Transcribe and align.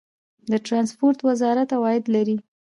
د 0.51 0.53
ټرانسپورټ 0.65 1.17
وزارت 1.29 1.69
عواید 1.75 2.03
لري؟ 2.15 2.37